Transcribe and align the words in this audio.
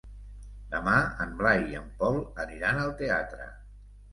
Demà 0.71 0.95
en 1.27 1.35
Blai 1.41 1.61
i 1.73 1.77
en 1.81 1.93
Pol 2.01 2.17
aniran 2.47 2.83
al 2.87 2.91
teatre. 3.03 3.47